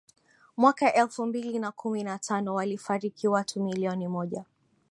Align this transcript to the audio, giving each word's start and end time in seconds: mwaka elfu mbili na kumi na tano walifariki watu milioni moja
mwaka 0.57 0.93
elfu 0.93 1.25
mbili 1.25 1.59
na 1.59 1.71
kumi 1.71 2.03
na 2.03 2.19
tano 2.19 2.55
walifariki 2.55 3.27
watu 3.27 3.63
milioni 3.63 4.07
moja 4.07 4.45